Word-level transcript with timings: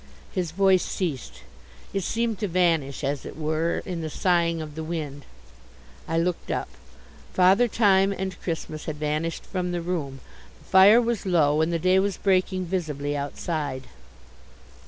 His 0.33 0.49
voice 0.49 0.81
ceased. 0.83 1.43
It 1.93 2.01
seemed 2.01 2.39
to 2.39 2.47
vanish, 2.47 3.03
as 3.03 3.23
it 3.23 3.37
were, 3.37 3.83
in 3.85 4.01
the 4.01 4.09
sighing 4.09 4.59
of 4.59 4.73
the 4.73 4.83
wind. 4.83 5.25
I 6.07 6.17
looked 6.17 6.49
up. 6.49 6.69
Father 7.35 7.67
Time 7.67 8.11
and 8.11 8.41
Christmas 8.41 8.85
had 8.85 8.95
vanished 8.97 9.45
from 9.45 9.71
the 9.71 9.79
room. 9.81 10.19
The 10.57 10.65
fire 10.65 10.99
was 10.99 11.27
low 11.27 11.61
and 11.61 11.71
the 11.71 11.77
day 11.77 11.99
was 11.99 12.17
breaking 12.17 12.65
visibly 12.65 13.15
outside. 13.15 13.83